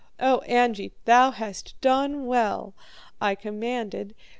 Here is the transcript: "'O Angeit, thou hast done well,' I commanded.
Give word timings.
"'O 0.19 0.41
Angeit, 0.47 0.93
thou 1.05 1.29
hast 1.29 1.79
done 1.79 2.25
well,' 2.25 2.73
I 3.21 3.35
commanded. 3.35 4.15